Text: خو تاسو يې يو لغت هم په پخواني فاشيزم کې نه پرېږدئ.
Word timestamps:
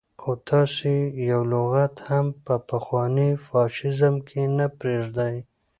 خو 0.21 0.31
تاسو 0.49 0.83
يې 0.95 1.01
يو 1.31 1.41
لغت 1.53 1.95
هم 2.09 2.25
په 2.45 2.55
پخواني 2.69 3.29
فاشيزم 3.45 4.15
کې 4.27 4.41
نه 4.57 4.65
پرېږدئ. 4.79 5.35